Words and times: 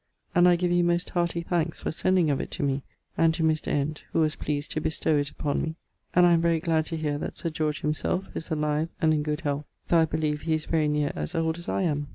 And 0.33 0.49
I 0.49 0.55
give 0.55 0.71
you 0.71 0.83
most 0.83 1.11
hearty 1.11 1.41
thankes 1.41 1.79
for 1.81 1.91
sending 1.91 2.31
of 2.31 2.41
it 2.41 2.49
to 2.53 2.63
me, 2.63 2.81
and 3.19 3.35
to 3.35 3.43
Mr. 3.43 3.67
Ent 3.67 4.01
who 4.13 4.19
was 4.21 4.35
pleased 4.35 4.71
to 4.71 4.81
bestow 4.81 5.17
it 5.17 5.29
upon 5.29 5.61
me, 5.61 5.75
and 6.15 6.25
I 6.25 6.33
am 6.33 6.41
very 6.41 6.59
glad 6.59 6.87
to 6.87 6.97
hear 6.97 7.19
that 7.19 7.37
Sir 7.37 7.51
George 7.51 7.81
him 7.81 7.93
selfe 7.93 8.35
is 8.35 8.49
alive 8.49 8.89
and 8.99 9.13
in 9.13 9.21
good 9.21 9.41
health, 9.41 9.65
though 9.89 9.99
I 9.99 10.05
believe 10.05 10.41
he 10.41 10.55
is 10.55 10.65
very 10.65 10.87
near 10.87 11.11
as 11.15 11.35
old 11.35 11.59
as 11.59 11.69
I 11.69 11.83
am. 11.83 12.07